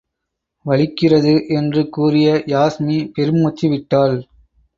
வலிக்கிறது 0.65 1.33
என்று 1.47 1.89
கூறிய 1.89 2.43
யாஸ்மி 2.47 3.11
பெருமூச்சு 3.13 3.69
விட்டாள். 3.69 4.17